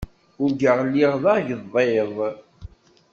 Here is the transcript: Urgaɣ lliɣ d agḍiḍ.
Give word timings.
Urgaɣ 0.43 0.77
lliɣ 0.87 1.13
d 1.23 1.25
agḍiḍ. 1.35 2.15